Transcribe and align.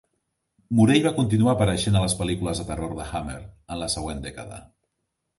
Morell 0.77 1.03
va 1.07 1.09
continuar 1.17 1.51
apareixent 1.57 1.97
a 1.99 2.01
les 2.03 2.15
pel·lícules 2.21 2.61
de 2.61 2.65
terror 2.69 2.95
de 3.01 3.05
Hammer 3.19 3.35
en 3.43 3.81
la 3.83 3.91
següent 3.97 4.25
dècada. 4.25 4.59